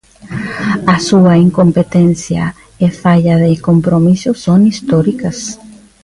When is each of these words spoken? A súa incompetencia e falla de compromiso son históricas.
A 0.93 0.95
súa 1.07 1.33
incompetencia 1.47 2.43
e 2.85 2.87
falla 3.01 3.35
de 3.43 3.53
compromiso 3.67 4.29
son 4.45 4.59
históricas. 4.71 5.37